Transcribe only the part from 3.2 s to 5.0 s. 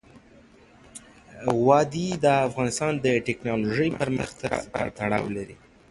تکنالوژۍ پرمختګ سره